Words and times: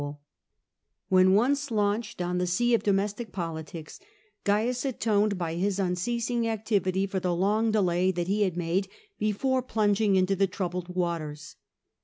THE 0.01 0.05
CHARACTER 0.05 0.17
OF 0.17 0.19
CAIUS 0.19 0.99
55 1.11 1.11
Wien 1.27 1.35
once 1.35 1.69
launched 1.71 2.21
on 2.23 2.37
the 2.39 2.47
sea 2.47 2.73
of 2.73 2.81
domestic 2.81 3.31
politics, 3.31 3.99
Cains 4.45 4.83
atoned 4.83 5.37
by 5.37 5.53
his 5.53 5.77
unceasing 5.77 6.47
activity 6.47 7.05
for 7.05 7.19
the 7.19 7.35
long 7.35 7.69
delay 7.69 8.09
that 8.09 8.27
he 8.27 8.41
had 8.41 8.57
made 8.57 8.87
before 9.19 9.61
plunging 9.61 10.15
into 10.15 10.35
the 10.35 10.47
troubled 10.47 10.89
waters. 10.95 11.55